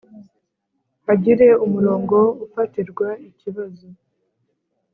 hagire 1.05 1.47
umurongo 1.65 2.17
ufatirwa 2.45 3.07
ikibazo 3.29 3.87